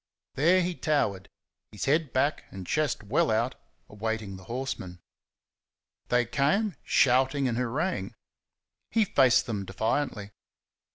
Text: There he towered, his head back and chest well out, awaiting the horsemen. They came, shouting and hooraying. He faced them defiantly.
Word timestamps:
There 0.33 0.63
he 0.63 0.73
towered, 0.73 1.29
his 1.71 1.85
head 1.85 2.11
back 2.11 2.45
and 2.49 2.65
chest 2.65 3.03
well 3.03 3.29
out, 3.29 3.53
awaiting 3.87 4.35
the 4.35 4.45
horsemen. 4.45 4.99
They 6.07 6.25
came, 6.25 6.75
shouting 6.83 7.47
and 7.47 7.55
hooraying. 7.55 8.15
He 8.89 9.05
faced 9.05 9.45
them 9.45 9.63
defiantly. 9.63 10.31